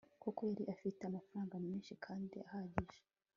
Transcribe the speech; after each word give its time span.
kuko 0.21 0.39
yari 0.49 0.63
afite 0.73 1.01
amafaranga 1.05 1.55
menshi 1.67 1.91
kandi 2.05 2.35
ahagije 2.47 3.01